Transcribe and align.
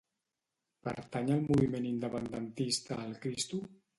Pertany 0.87 1.29
al 1.35 1.43
moviment 1.51 1.85
independentista 1.91 3.01
el 3.05 3.15
Cristo? 3.27 3.63